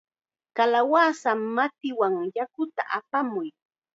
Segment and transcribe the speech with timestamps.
[0.57, 3.47] ¡Kalawasa matiwan yakuta apamuy!